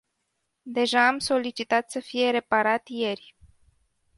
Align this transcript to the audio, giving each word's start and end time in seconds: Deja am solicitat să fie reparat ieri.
Deja 0.63 1.07
am 1.07 1.17
solicitat 1.19 1.91
să 1.91 1.99
fie 1.99 2.29
reparat 2.29 2.87
ieri. 2.87 3.35